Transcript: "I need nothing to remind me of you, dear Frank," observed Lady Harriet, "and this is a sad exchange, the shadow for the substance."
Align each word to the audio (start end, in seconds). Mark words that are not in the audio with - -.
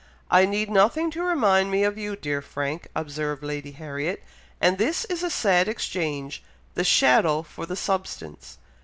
"I 0.31 0.47
need 0.47 0.71
nothing 0.71 1.11
to 1.11 1.21
remind 1.21 1.69
me 1.69 1.83
of 1.83 1.95
you, 1.95 2.15
dear 2.15 2.41
Frank," 2.41 2.87
observed 2.95 3.43
Lady 3.43 3.73
Harriet, 3.73 4.23
"and 4.59 4.79
this 4.79 5.05
is 5.05 5.21
a 5.21 5.29
sad 5.29 5.67
exchange, 5.67 6.43
the 6.73 6.83
shadow 6.83 7.43
for 7.43 7.67
the 7.67 7.75
substance." 7.75 8.57